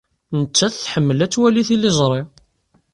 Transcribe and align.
Nettat 0.39 0.73
tḥemmel 0.75 1.19
ad 1.25 1.31
twali 1.33 1.63
tiliẓri. 1.67 2.21